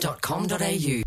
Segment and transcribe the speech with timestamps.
[0.00, 1.02] kissfm.com.au.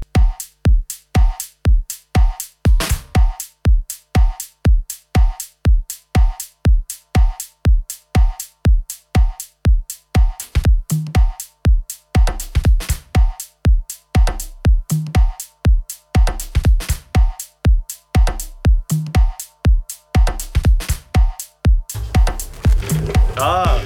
[23.35, 23.83] Ah,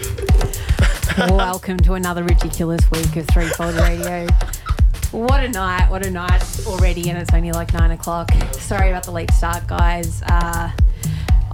[1.31, 4.27] Welcome to another ridiculous week of Threefold Radio.
[5.11, 8.29] What a night, what a night already, and it's only like nine o'clock.
[8.53, 10.21] Sorry about the late start, guys.
[10.23, 10.71] Uh,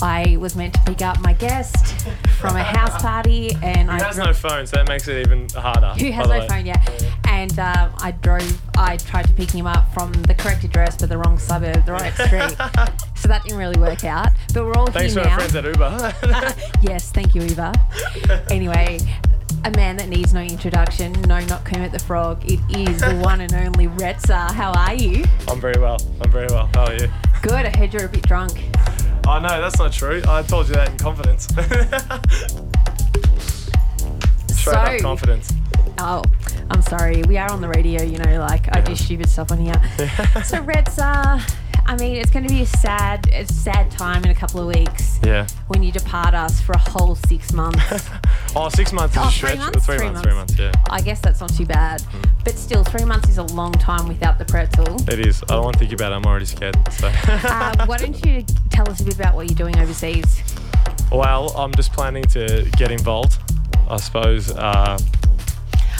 [0.01, 2.07] I was meant to pick up my guest
[2.39, 5.25] from a house party, and he I has dro- no phone, so that makes it
[5.25, 5.93] even harder.
[5.93, 6.47] who has by the no way.
[6.47, 7.05] phone yet.
[7.29, 11.09] And uh, I drove, I tried to pick him up from the correct address, but
[11.09, 12.49] the wrong suburb, the right street.
[13.15, 14.29] so that didn't really work out.
[14.53, 15.35] But we're all Thanks here for now.
[15.35, 16.53] our friends at Uber.
[16.81, 17.71] Yes, thank you, Uber.
[18.49, 18.99] anyway,
[19.65, 21.13] a man that needs no introduction.
[21.23, 22.43] No, not Kermit the Frog.
[22.49, 24.51] It is the one and only Retza.
[24.51, 25.23] How are you?
[25.47, 25.97] I'm very well.
[26.21, 26.69] I'm very well.
[26.73, 27.07] How are you?
[27.41, 27.65] Good.
[27.65, 28.63] I heard you're a bit drunk.
[29.27, 30.21] Oh no, that's not true.
[30.27, 31.45] I told you that in confidence.
[34.53, 35.53] Straight up So- confidence.
[35.99, 36.23] Oh,
[36.71, 37.21] I'm sorry.
[37.27, 39.73] We are on the radio, you know, like I do stupid stuff on here.
[40.43, 41.39] so Retza,
[41.85, 44.67] I mean, it's going to be a sad, a sad time in a couple of
[44.75, 45.45] weeks Yeah.
[45.67, 48.09] when you depart us for a whole six months.
[48.55, 49.85] Oh, six months is Oh, a three months?
[49.85, 50.59] Three, Three months, Three months.
[50.59, 50.71] Yeah.
[50.89, 52.29] I guess that's not too bad, Mm.
[52.43, 54.95] but still, three months is a long time without the pretzel.
[55.11, 55.41] It is.
[55.43, 56.15] I don't want to think about it.
[56.15, 56.77] I'm already scared.
[56.91, 57.07] So.
[57.27, 60.41] Uh, why don't you tell us a bit about what you're doing overseas?
[61.11, 63.37] well, I'm just planning to get involved.
[63.89, 64.51] I suppose.
[64.51, 64.97] Uh,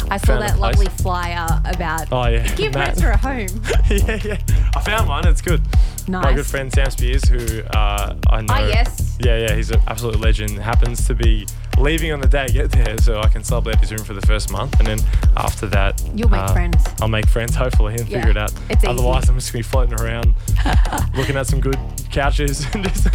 [0.10, 2.48] I saw that lovely flyer about oh yeah.
[2.56, 2.98] give Matt.
[2.98, 3.62] Retza a home.
[4.08, 4.70] yeah, yeah.
[4.76, 5.28] I found one.
[5.28, 5.62] It's good.
[6.08, 6.24] Nice.
[6.24, 8.48] My good friend Sam Spears, who uh, I know.
[8.54, 9.18] Ah, yes.
[9.22, 9.56] Yeah, yeah.
[9.56, 10.58] He's an absolute legend.
[10.60, 11.48] Happens to be
[11.78, 14.22] leaving on the day I get there, so I can sublet his room for the
[14.22, 15.00] first month, and then
[15.38, 16.84] after that, You'll make uh, friends.
[17.02, 18.54] I'll make friends hopefully and Yeah, figure it out.
[18.70, 19.32] it's Otherwise, easy.
[19.32, 20.36] I'm just gonna be floating around,
[21.18, 21.78] looking at some good
[22.12, 23.08] couches and just.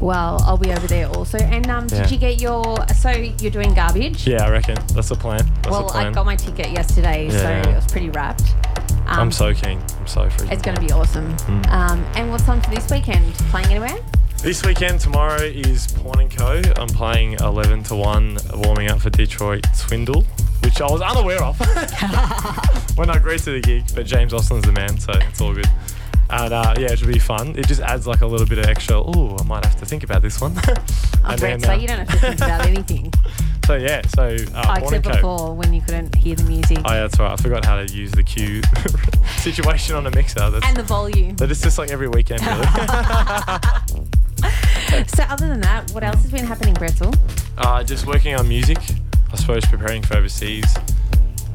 [0.00, 1.38] Well, I'll be over there also.
[1.38, 2.02] And um, Yeah.
[2.02, 2.84] did you get your?
[2.96, 4.26] So you're doing garbage?
[4.26, 5.38] yeah, I reckon that's the plan.
[5.62, 6.06] That's Well, the plan.
[6.08, 7.68] I got my ticket yesterday, so Yeah.
[7.70, 8.42] it was pretty rapt.
[9.06, 9.80] Um, I'm so keen.
[10.00, 10.48] I'm so free.
[10.50, 11.36] It's going to be awesome.
[11.36, 11.66] Mm.
[11.70, 13.32] Um, and what's on for this weekend?
[13.50, 13.98] Playing anywhere?
[14.44, 16.60] This weekend, tomorrow is Pawn and Co.
[16.76, 20.22] I'm playing 11 to 1, warming up for Detroit Swindle,
[20.62, 21.58] which I was unaware of
[22.98, 23.84] when I agreed to the gig.
[23.94, 25.66] But James Austin's the man, so it's all good.
[26.28, 27.56] And uh, yeah, it should be fun.
[27.56, 29.00] It just adds like a little bit of extra.
[29.00, 30.52] Oh, I might have to think about this one.
[31.24, 33.12] Brett, then, so uh, you don't have to think about anything.
[33.64, 37.00] So yeah, so uh, Oh, except before when you couldn't hear the music Oh yeah,
[37.00, 37.32] that's right.
[37.32, 38.60] I forgot how to use the cue
[39.38, 40.50] situation on a mixer.
[40.50, 41.34] That's, and the volume.
[41.36, 42.66] but it's just like every weekend, really.
[45.02, 47.16] So other than that, what else has been happening, Bretzel?
[47.58, 48.78] Uh, just working on music,
[49.32, 50.76] I suppose preparing for overseas.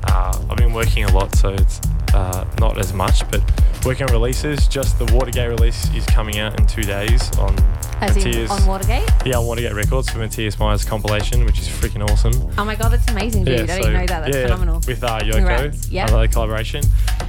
[0.03, 1.79] Uh, I've been working a lot, so it's
[2.13, 3.41] uh, not as much, but
[3.85, 4.67] working on releases.
[4.67, 7.56] Just the Watergate release is coming out in two days on
[8.01, 8.51] As in Matthias.
[8.51, 9.09] on Watergate?
[9.25, 12.34] yeah, on Watergate Records for Matthias Meyer's compilation, which is freaking awesome.
[12.57, 13.62] Oh my god, that's amazing, dude.
[13.69, 14.25] I didn't know that.
[14.25, 14.81] That's yeah, phenomenal.
[14.88, 15.90] With uh, Yoko, Congrats.
[15.90, 16.07] Yeah.
[16.07, 16.84] another collaboration.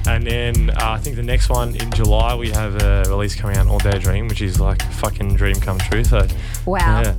[0.07, 3.57] And then uh, I think the next one in July, we have a release coming
[3.57, 6.03] out, All Day Dream, which is like a fucking dream come true.
[6.03, 6.27] So,
[6.65, 7.01] Wow.
[7.01, 7.15] yeah.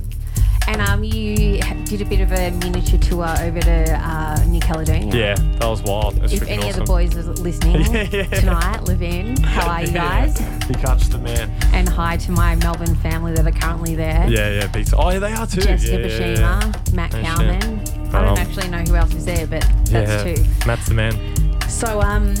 [0.67, 5.13] And um, you did a bit of a miniature tour over to uh, New Caledonia.
[5.13, 6.23] Yeah, that was wild.
[6.23, 6.69] It's If any awesome.
[6.69, 8.23] of the boys are listening Yeah, yeah.
[8.39, 10.37] tonight, Levin, how are you guys?
[10.67, 11.51] He catch the man.
[11.73, 14.25] And hi to my Melbourne family that are currently there.
[14.29, 15.61] Yeah, yeah, big Oh, yeah, they are too.
[15.61, 16.95] Jessica yeah, Bashima, yeah, yeah.
[16.95, 17.11] Matt.
[17.11, 17.79] Cowman.
[18.15, 20.35] I don't Um, actually know who else is there, but that's yeah.
[20.35, 20.43] two.
[20.65, 21.59] Matt's the man.
[21.69, 22.35] So, um,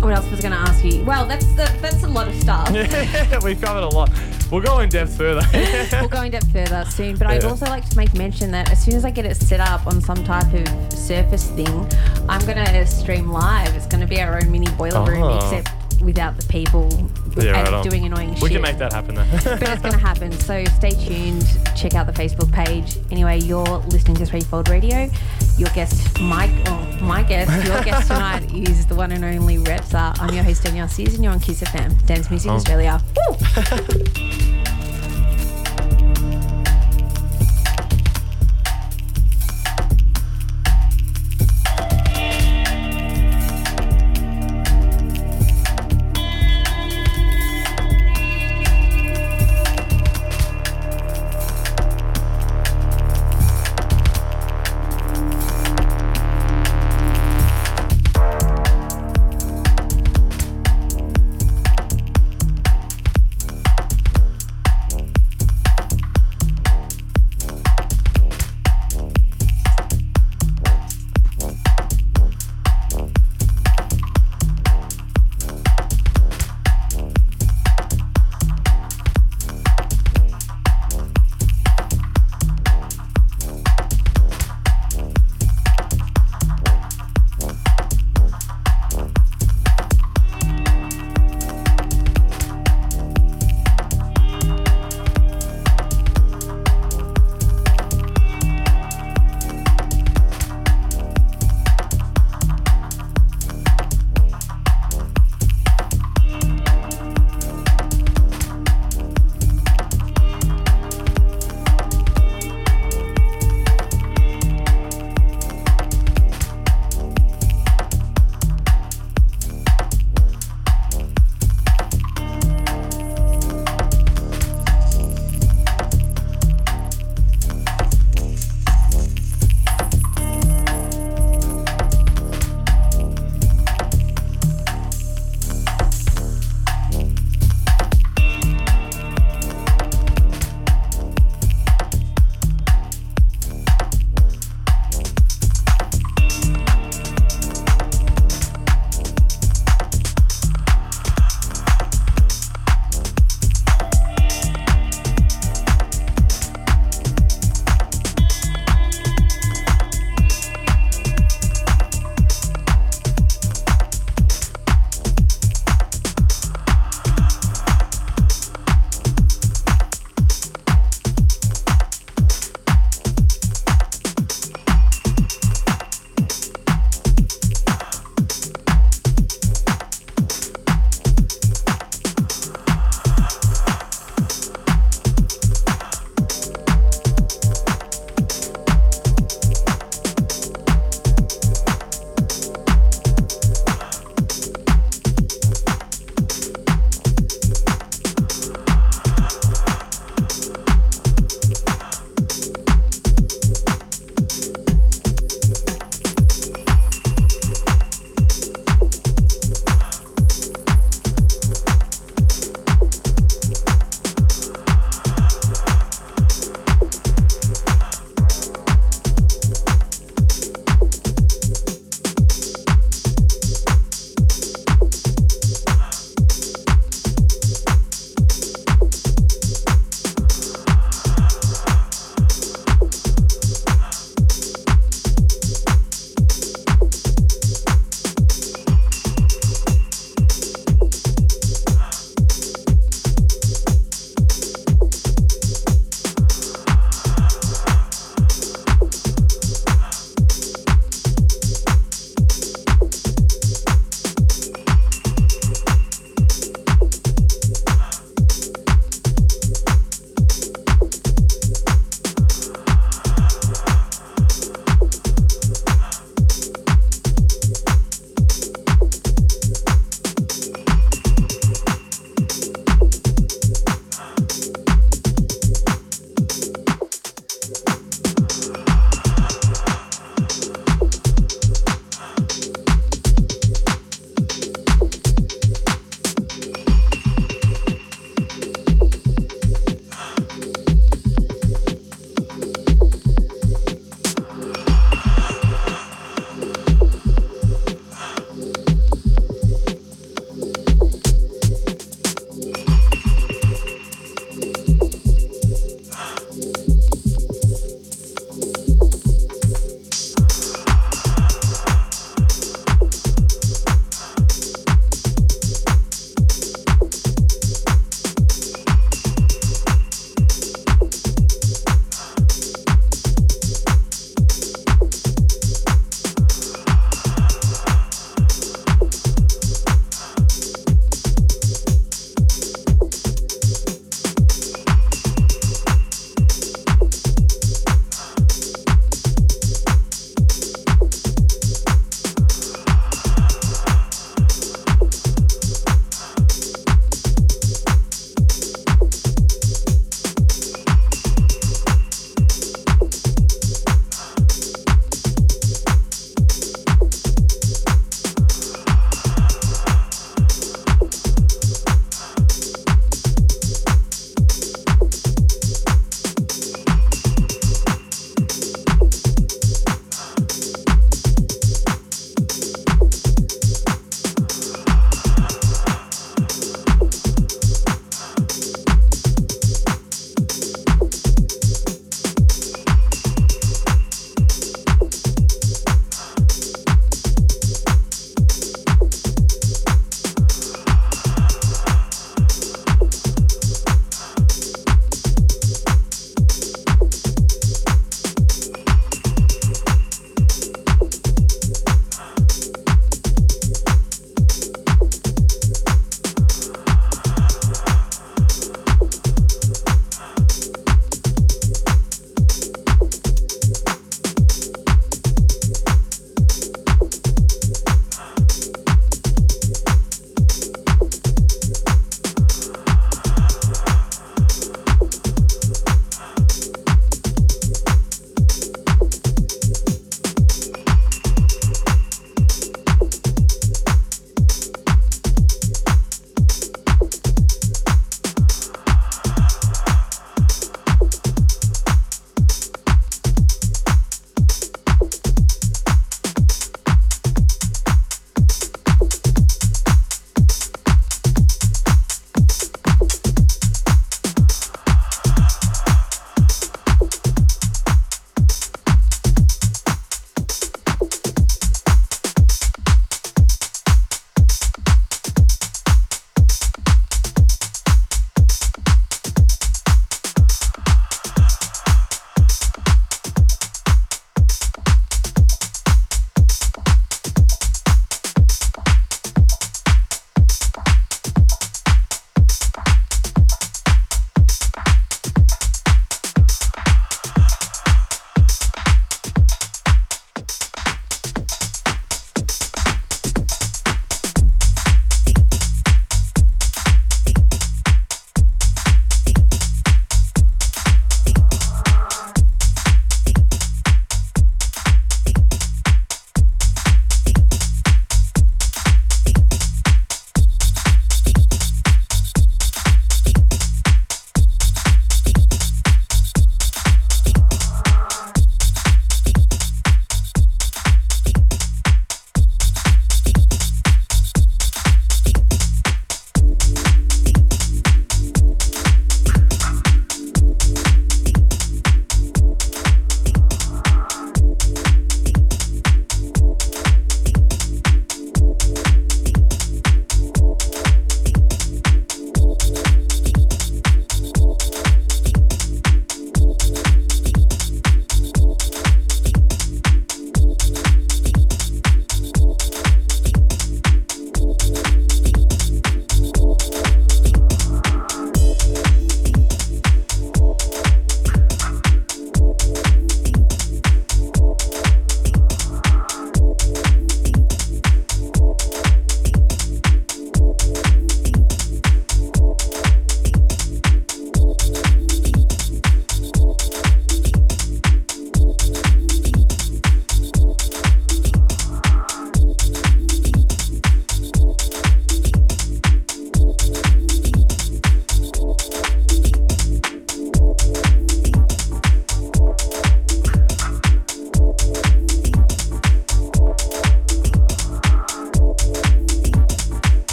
[0.00, 1.04] what else was I going to ask you?
[1.04, 2.70] Well, that's the, that's a lot of stuff.
[2.72, 4.10] Yeah, we've covered a lot.
[4.50, 5.42] We'll go in depth further.
[6.00, 7.16] we'll go in depth further soon.
[7.16, 9.60] But I'd also like to make mention that as soon as I get it set
[9.60, 11.86] up on some type of surface thing,
[12.28, 13.74] I'm going to stream live.
[13.76, 15.36] It's going to be our own mini boiler room, Oh.
[15.36, 16.88] except without the people
[17.36, 18.42] Yeah, right doing annoying shit.
[18.42, 19.26] we can make that happen though.
[19.44, 20.32] but it's going to happen.
[20.32, 21.44] So stay tuned.
[21.76, 22.96] Check out the Facebook page.
[23.10, 25.10] Anyway, you're listening to Threefold Radio.
[25.56, 30.18] Your guest, Mike, oh, my guest, your guest tonight is the one and only Repsa.
[30.20, 32.54] I'm your host, Danielle Sears, and you're on Kiss FM, Dance Music Oh.
[32.54, 33.00] Australia.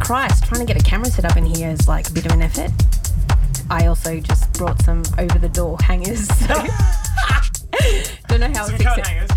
[0.00, 2.32] Christ, trying to get a camera set up in here is like a bit of
[2.32, 2.70] an effort.
[3.70, 6.28] I also just brought some over the door hangers.
[7.80, 9.30] So don't know how Some coat hangers.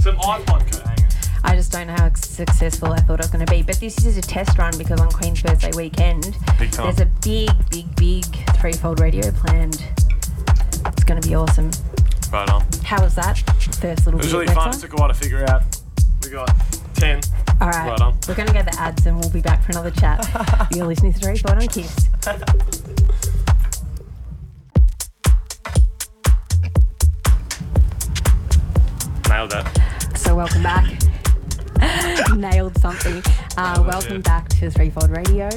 [0.00, 1.14] Some iPod coat hangers.
[1.44, 3.62] I just don't know how successful I thought I was going to be.
[3.62, 7.94] But this is a test run because on Queen's birthday weekend, there's a big, big,
[7.96, 8.24] big
[8.58, 9.82] threefold radio planned.
[10.86, 11.70] It's going to be awesome.
[12.32, 12.64] Right on.
[12.84, 13.38] How was that?
[13.80, 14.74] First little It was really fun.
[14.74, 15.62] It took a while to figure out.
[16.22, 16.77] We got 10.
[17.60, 18.16] All right, Right on.
[18.28, 20.24] we're going to go the ads and we'll be back for another chat.
[20.74, 22.08] You're listening to Threefold on Kiss.
[29.28, 30.12] Nailed that.
[30.16, 30.86] So welcome back.
[32.36, 33.22] Nailed something.
[33.56, 34.22] Uh, Nailed welcome yeah.
[34.22, 35.48] back to Threefold Radio.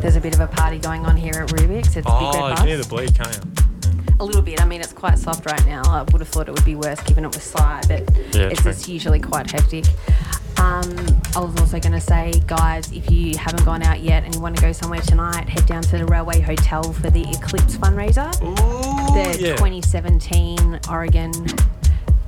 [0.00, 1.96] There's a bit of a party going on here at Rubik's.
[1.96, 2.86] It's Oh, Big Red can hear Bus.
[2.86, 3.59] the bleed, can't you?
[4.20, 4.60] A little bit.
[4.60, 5.82] I mean, it's quite soft right now.
[5.86, 8.00] I would have thought it would be worse given it was Sly, but
[8.34, 8.72] Yeah, it's true.
[8.72, 9.86] just usually quite hectic.
[10.58, 10.84] Um,
[11.34, 14.40] I was also going to say, guys, if you haven't gone out yet and you
[14.42, 18.28] want to go somewhere tonight, head down to the Railway Hotel for the Eclipse fundraiser.
[18.42, 19.56] Ooh, the yeah.
[19.56, 21.32] 2017 Oregon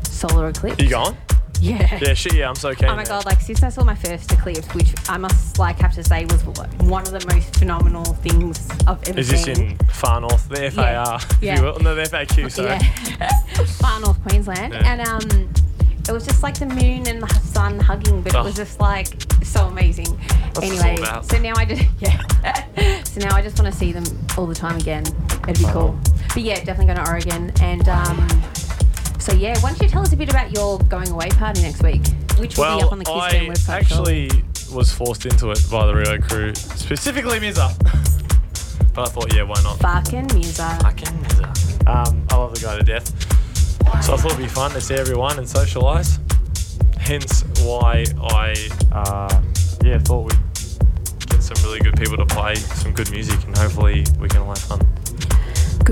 [0.04, 0.82] solar eclipse.
[0.82, 1.14] You going?
[1.72, 1.98] Yeah.
[2.02, 2.88] Yeah, shit, yeah, I'm so keen.
[2.88, 3.24] Oh my god!
[3.24, 6.42] Like since I saw my first eclipse, which I must like have to say was
[6.44, 9.18] one of the most phenomenal things I've ever seen.
[9.18, 10.48] Is this in far north?
[10.48, 11.56] The FAR, Yeah.
[11.58, 11.78] you will.
[11.78, 12.68] No, the FAQ, sorry.
[12.70, 14.92] Yeah, far north Queensland, Yeah.
[14.92, 15.52] and um,
[16.08, 18.40] it was just like the moon and the sun hugging, but Oh.
[18.40, 19.06] it was just like
[19.44, 20.06] so amazing.
[20.54, 23.92] what it's anyway, so now I just yeah, so now I just want to see
[23.92, 24.04] them
[24.36, 25.04] all the time again.
[25.48, 25.96] It'd be cool.
[26.34, 28.28] But yeah, definitely going to Oregon, and um,
[29.22, 31.80] so yeah, why don't you tell us a bit about your going away party next
[31.82, 32.02] week,
[32.38, 33.68] which will be Well, up on the Kiss I Fan website.
[33.68, 34.30] actually
[34.74, 37.68] was forced into it by the Rio crew, specifically Mizza.
[38.94, 39.78] but I thought, yeah, why not?
[39.78, 40.82] Fucking Mizza.
[40.82, 41.86] Fucking Mizza.
[41.86, 43.08] Um, I love the guy to death.
[44.02, 46.18] So I thought it'd be fun to see everyone and socialise.
[46.98, 48.54] Hence why I,
[48.90, 49.42] uh,
[49.84, 54.04] yeah, thought we'd get some really good people to play some good music and hopefully
[54.18, 54.80] we can all have fun.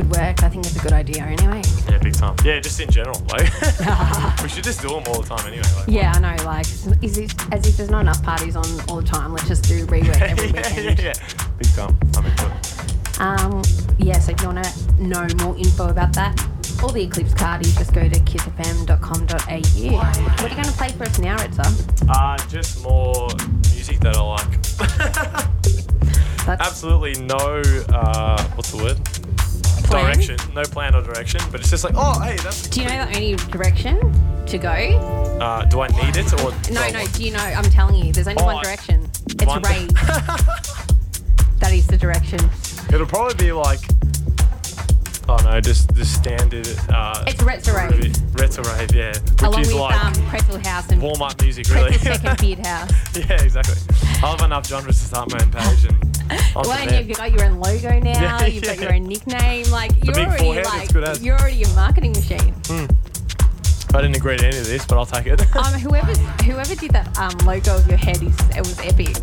[0.00, 0.42] Good work.
[0.42, 1.60] I think it's a good idea anyway.
[1.86, 2.34] Yeah, big time.
[2.42, 3.20] Yeah, just in general.
[3.30, 3.52] Like,
[4.42, 5.62] we should just do them all the time anyway.
[5.76, 6.42] Like, Yeah, I know.
[6.46, 6.64] Like,
[7.02, 9.34] is it, as if there's not enough parties on all the time.
[9.34, 10.98] Let's just do rework every yeah, yeah, weekend.
[11.00, 11.12] yeah.
[11.58, 11.98] Big time.
[12.16, 13.20] I'm into it.
[13.20, 13.62] Um,
[13.98, 16.34] yeah, so if you want to know more info about that,
[16.82, 19.96] or the Eclipse card, you just go to kissfm.com.au.
[19.96, 22.08] What are you going to play for us now, Ritza?
[22.08, 23.28] Uh, just more
[23.74, 24.48] music that I like.
[26.58, 27.36] Absolutely no,
[27.92, 28.98] uh, what's the word?
[29.90, 30.04] Plan.
[30.14, 30.54] Direction.
[30.54, 32.68] No plan or direction, but it's just like, oh, hey, that's.
[32.68, 34.68] Do you know the only direction to go?
[35.40, 36.50] Uh, do I need it or?
[36.72, 37.38] No, no, do you know?
[37.40, 39.08] I'm telling you, there's only Oh, one I- direction.
[39.28, 39.88] It's one- rave.
[41.60, 42.40] that is the direction.
[42.92, 43.80] It'll probably be like.
[45.28, 46.66] Oh no, just the standard.
[46.88, 48.16] Uh, It's Retro Rave.
[48.34, 49.12] Retro rave, yeah.
[49.12, 51.90] Which Along is with like um, Pretzel House and warm up music, really.
[51.90, 52.90] Pretzel Second Beard House.
[53.16, 53.76] yeah, exactly.
[54.02, 56.09] I have enough genres to start my own page and.
[56.54, 58.10] Well, and you've got your own logo now.
[58.40, 59.70] Yeah, you've got your own nickname.
[59.70, 62.54] Like you're big already forehead, like good you're already a marketing machine.
[63.92, 65.40] I didn't agree to any of this, but I'll take it.
[65.56, 66.12] Um, whoever
[66.44, 69.16] whoever did that um, logo of your head is it was epic.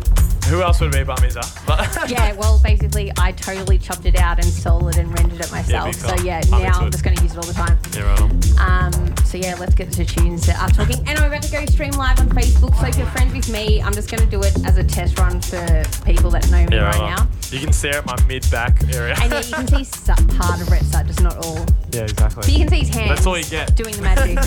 [0.48, 1.44] Who else would it be but Mizza?
[1.66, 5.50] But Yeah, well, basically, I totally chopped it out and sold it and rendered it
[5.52, 5.86] myself.
[5.86, 7.78] big so yeah, I'm now I'm just going to use it all the time.
[7.94, 8.94] yeah, right on.
[8.94, 11.06] Um, so yeah, let's get to tunes that are talking.
[11.06, 12.74] And I'm about to go stream live on Facebook.
[12.80, 15.18] So if you're friends with me, I'm just going to do it as a test
[15.18, 17.28] run for people that know me Yeah, right right now.
[17.50, 19.14] You can stare at my mid back area.
[19.20, 21.64] And yeah, you can see part of Rhett's side, just not all.
[21.92, 22.42] yeah, exactly.
[22.42, 23.08] But you can see his hands.
[23.10, 23.74] That's all you get.
[23.74, 24.38] Doing the magic.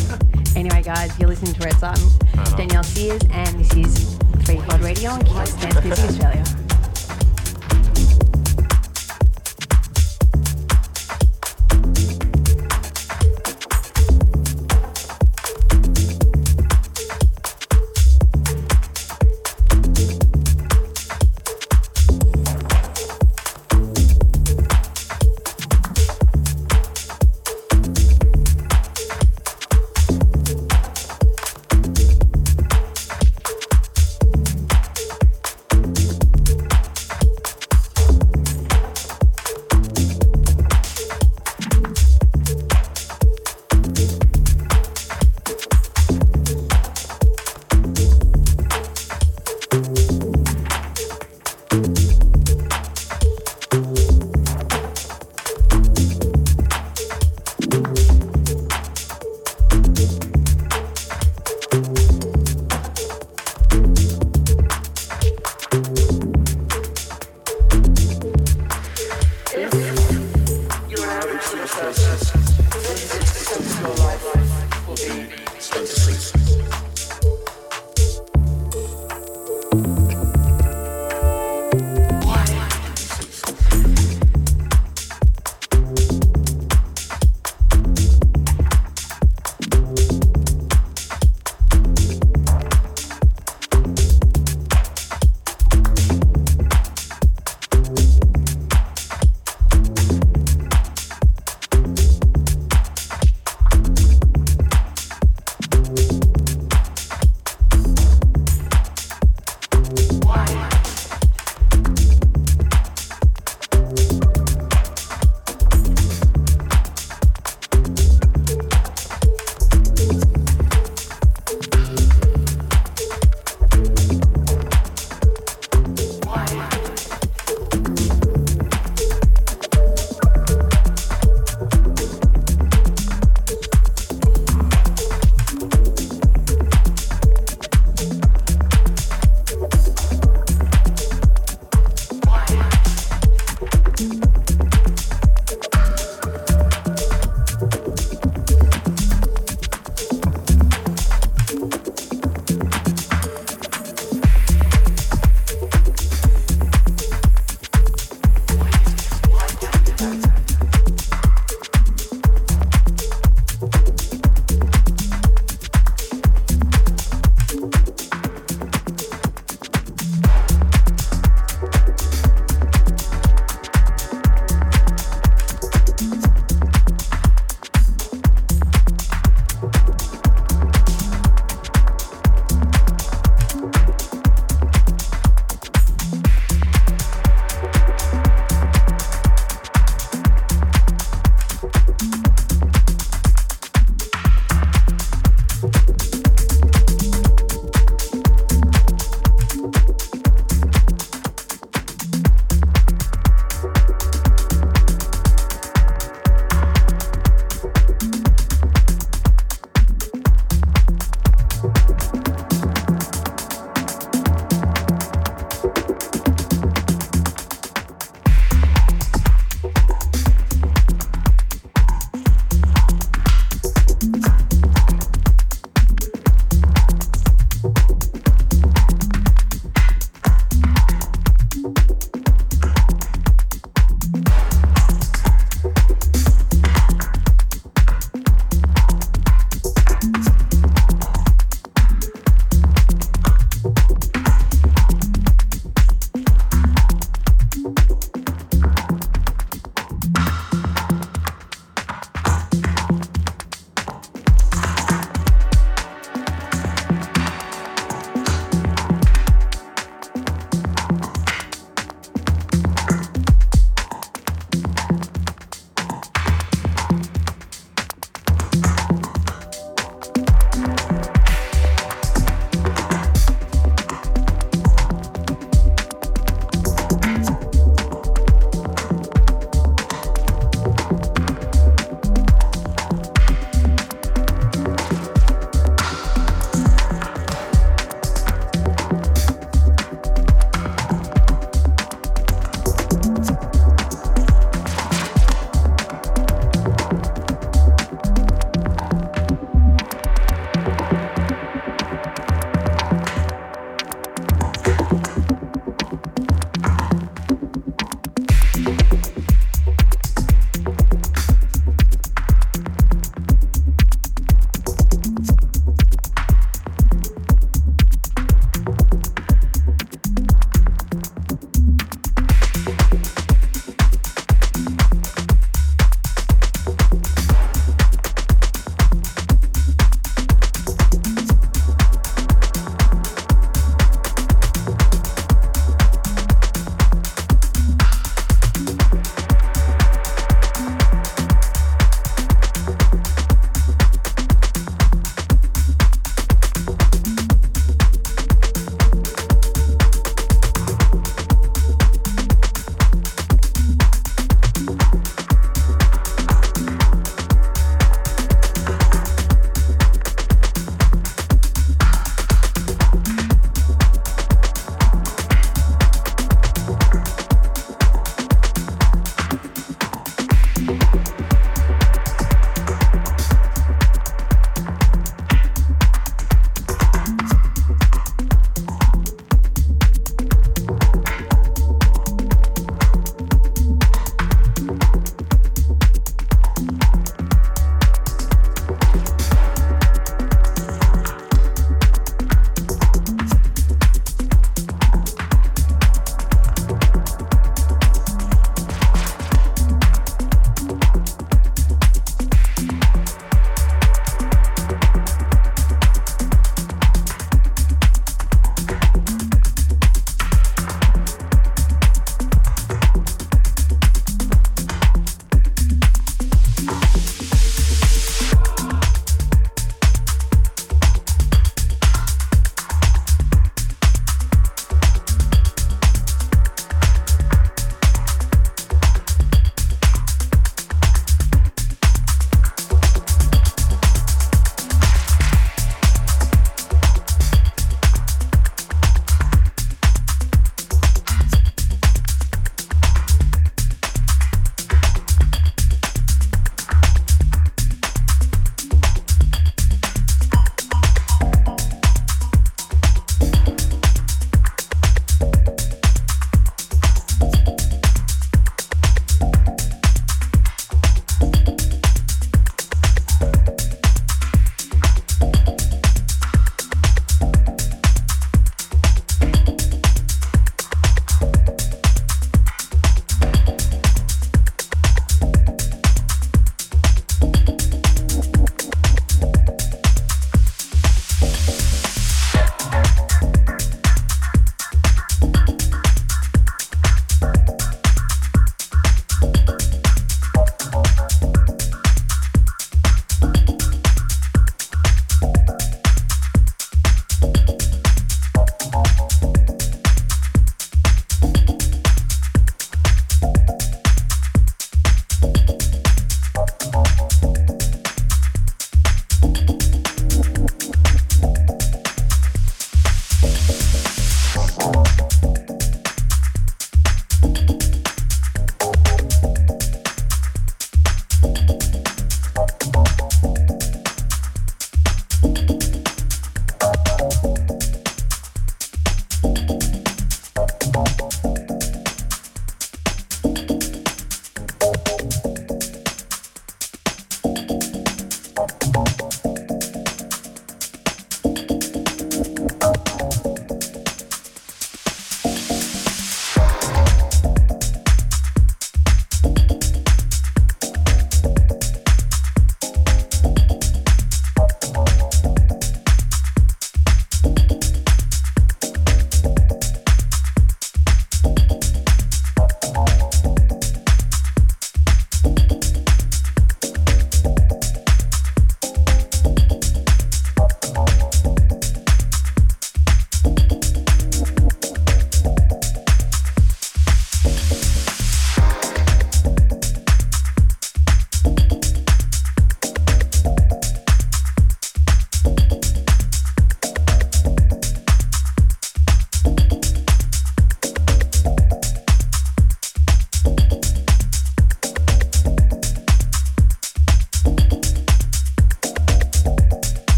[0.56, 1.72] anyway, guys, you're listening to Red.
[1.82, 2.58] Right.
[2.58, 4.21] Danielle Sears, and this is
[4.52, 6.61] Threefold Radio on Kiss Dance Music Australia.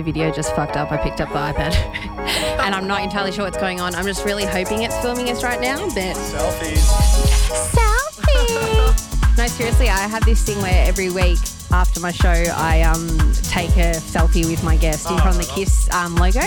[0.00, 0.90] The video just fucked up.
[0.90, 1.74] I picked up the iPad.
[2.64, 3.94] and I'm not entirely sure what's going on.
[3.94, 6.88] I'm just really hoping it's filming us right now, but Selfies.
[7.76, 9.36] selfie.
[9.38, 11.38] no, seriously, I have this thing where every week
[11.70, 13.08] after my show, I um,
[13.42, 16.40] take a selfie with my guest in front of the Kiss um, logo.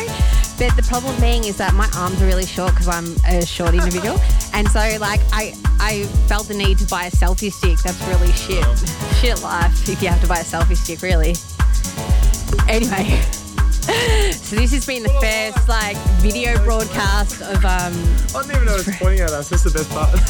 [0.58, 3.74] But the problem being is that my arms are really short because I'm a short
[3.74, 4.20] individual,
[4.54, 7.78] and so like I I felt the need to buy a selfie stick.
[7.80, 8.66] That's really shit
[9.22, 11.36] shit life if you have to buy a selfie stick, really.
[12.70, 13.22] Anyway.
[14.54, 17.92] So this has been the first like video broadcast of um
[18.38, 19.50] I don't even know it's pointing at us.
[19.50, 20.14] That's the best part.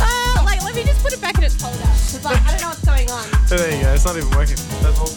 [0.00, 2.62] uh, like let me just put it back in its holder because like I don't
[2.62, 3.28] know what's going on.
[3.48, 3.92] there you go.
[3.92, 4.56] It's not even working.
[4.80, 5.12] That's all.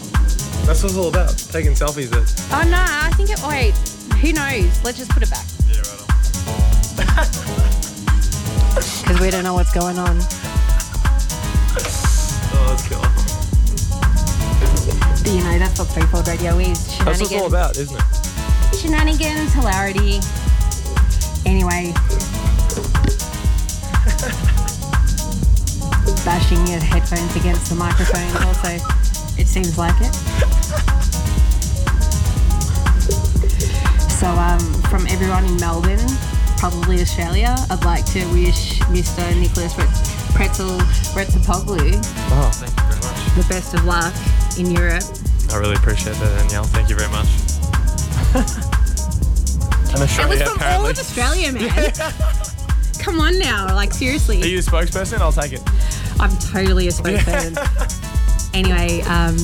[0.68, 1.38] That's what it's all about.
[1.38, 2.10] Taking selfies.
[2.10, 2.28] That.
[2.52, 3.40] Oh no, I think it.
[3.48, 3.72] Wait,
[4.20, 4.84] who knows?
[4.84, 6.04] Let's just put it back Yeah, right
[9.08, 10.20] because we don't know what's going on.
[15.26, 16.98] You know that's what Threefold Radio is.
[17.00, 18.04] That's what it's all about, isn't it?
[18.76, 20.20] shenanigans, hilarity.
[21.46, 21.94] Anyway.
[26.26, 28.78] Bashing your headphones against the microphone also,
[29.38, 30.14] it seems like it.
[34.12, 34.60] So, um,
[34.90, 36.00] from everyone in Melbourne,
[36.58, 39.38] probably Australia, I'd like to wish Mr.
[39.38, 39.90] Nicholas Ret-
[40.34, 40.78] Pretzel
[41.14, 41.94] Retzapoglu
[42.32, 43.36] Oh, thank you very much.
[43.36, 44.14] the best of luck
[44.58, 45.04] in Europe.
[45.52, 46.64] I really appreciate that, Danielle.
[46.66, 47.28] Thank you very much.
[49.94, 50.92] and Australia, apparently.
[50.92, 51.92] Australia, man.
[53.00, 54.42] Come on now, like seriously.
[54.42, 55.20] Are you a spokesperson?
[55.20, 55.62] I'll take it.
[56.20, 58.54] I'm totally a spokesperson.
[58.54, 59.38] anyway, um,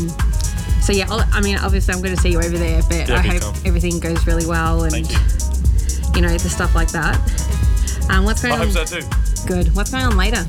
[0.81, 3.15] so yeah, I'll- I mean, obviously, I'm going to see you over there, but Yeah,
[3.17, 3.53] I hope time.
[3.65, 5.17] everything goes really well and Thank you.
[6.15, 7.17] you know the stuff like that.
[8.09, 8.67] Um, what's going I on?
[8.69, 9.07] hope so too.
[9.45, 9.75] Good.
[9.75, 10.43] What's going on later?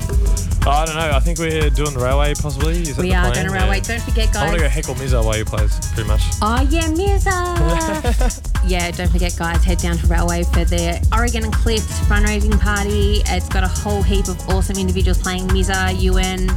[0.63, 1.09] Oh, I don't know.
[1.11, 2.81] I think we're doing the railway possibly.
[2.83, 3.33] Is that We the are plan?
[3.33, 3.77] going to railway.
[3.77, 3.83] Yeah.
[3.97, 4.35] Don't forget, guys.
[4.43, 6.21] I want to go heckle Mizza while he plays, pretty much.
[6.41, 8.41] Oh yeah, Mirza.
[8.67, 9.63] yeah, don't forget, guys.
[9.63, 13.23] Head down to Railway for their Oregon and Cliffs fundraising party.
[13.25, 15.47] It's got a whole heap of awesome individuals playing.
[15.47, 16.47] Mirza, Ewan,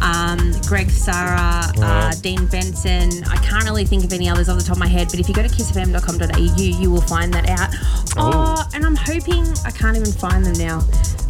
[0.00, 2.08] um, Greg Sarah, Wow.
[2.08, 3.22] uh, Dean Benson.
[3.28, 5.28] I can't really think of any others off the top of my head, but if
[5.28, 7.68] you go to kissfm.com.au, you will find that out.
[8.16, 10.80] Oh, and I'm hoping I can't even find them now.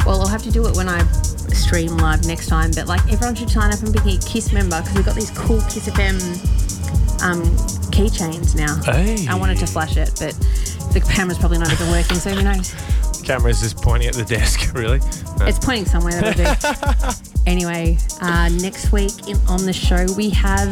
[0.05, 1.03] Well, I'll have to do it when I
[1.53, 2.71] stream live next time.
[2.71, 5.31] But like, everyone should sign up and be a Kiss member because we've got these
[5.31, 6.19] cool Kiss FM
[7.23, 7.41] um,
[7.91, 8.81] keychains now.
[8.83, 9.25] Hey.
[9.27, 10.33] I wanted to flash it, but
[10.93, 12.75] the camera's probably not even working, so who knows?
[13.23, 14.99] Camera's just pointing at the desk, really.
[15.39, 15.45] No.
[15.45, 17.19] It's pointing somewhere that'll do.
[17.47, 20.67] anyway, uh, next week in, on the show, we have,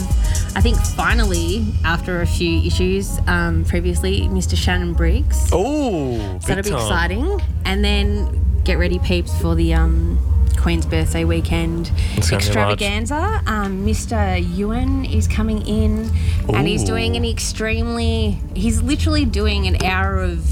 [0.58, 4.58] I think finally, after a few issues um, previously, Mr.
[4.58, 5.50] Shannon Briggs.
[5.54, 6.80] Oh, so that'll be time.
[6.80, 7.42] exciting.
[7.64, 10.20] And then get ready, peeps, for the um,
[10.58, 12.82] Queen's birthday weekend It's gonna be large.
[12.82, 13.42] extravaganza.
[13.48, 14.56] Um, Mr.
[14.58, 16.10] Ewan is coming in
[16.54, 20.46] and he's doing an extremely, he's literally doing an hour of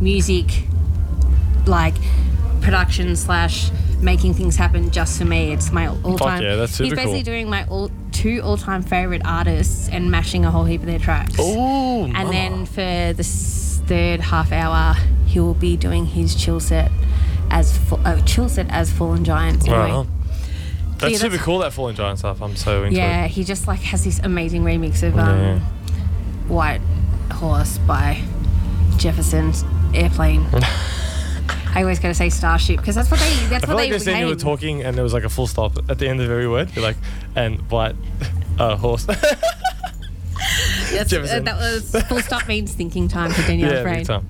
[0.00, 0.64] music,
[1.66, 1.94] like
[2.60, 3.70] production slash
[4.00, 5.52] making things happen just for me.
[5.52, 6.42] It's my all time.
[6.42, 7.24] yeah, that's super He's basically cool.
[7.24, 10.98] doing my all, two all time favorite artists and mashing a whole heap of their
[10.98, 11.34] tracks.
[11.38, 12.30] Oh, And mama.
[12.30, 14.94] then for the third half hour,
[15.26, 16.90] he will be doing his chill set
[17.50, 18.20] as full, uh,
[18.68, 19.68] as Fallen Giants.
[19.68, 19.96] Right Anyway.
[19.98, 20.08] on.
[20.98, 22.40] That's yeah, super that's- cool, that Falling Giant stuff.
[22.40, 23.30] I'm so into Yeah, it.
[23.32, 25.58] he just like has this amazing remix of um, Yeah.
[26.48, 26.80] White
[27.32, 28.20] Horse by
[28.98, 29.64] Jefferson's
[29.94, 30.46] Airplane.
[31.74, 33.96] I always gotta say Starship because that's what they that's I feel what like they
[33.96, 36.20] just then you were talking and there was like a full stop at the end
[36.20, 36.70] of every word.
[36.76, 36.98] You're like,
[37.34, 37.96] and white
[38.58, 39.06] uh, horse.
[40.92, 44.04] That's- uh, that was full stop means thinking time for Danielle's yeah, brain.
[44.04, 44.26] time.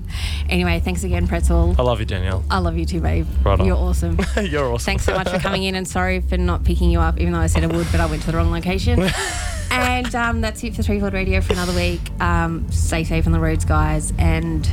[0.49, 1.75] Anyway, thanks again, Pretzel.
[1.77, 2.43] I love you, Danielle.
[2.49, 3.27] I love you too, babe.
[3.43, 3.65] Right on.
[3.65, 4.19] You're awesome.
[4.41, 4.85] You're awesome.
[4.85, 7.39] Thanks so much for coming in and sorry for not picking you up, even though
[7.39, 8.99] I said I would, but I went to the wrong location.
[9.71, 12.01] and um, that's it for Threefold Radio for another week.
[12.21, 14.13] Um, stay safe on the roads, guys.
[14.17, 14.69] And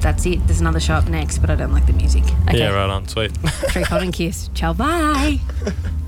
[0.00, 0.46] that's it.
[0.46, 2.24] There's another show up next, but I don't like the music.
[2.48, 2.58] Okay.
[2.58, 3.08] Yeah, right on.
[3.08, 3.32] Sweet.
[3.70, 4.50] Threefold and kiss.
[4.54, 5.40] Ciao, bye.